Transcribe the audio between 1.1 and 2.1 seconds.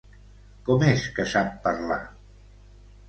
que sap parlar?